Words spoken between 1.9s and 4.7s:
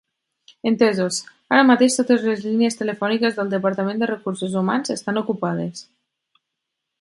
totes les línies telefòniques del departament de recursos